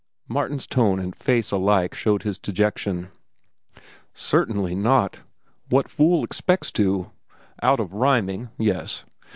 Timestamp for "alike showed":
1.51-2.23